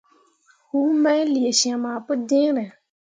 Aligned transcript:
Huu 0.69 0.89
main 1.01 1.25
lee 1.33 1.57
syem 1.59 1.83
ah 1.91 1.99
pǝjẽe. 2.07 2.63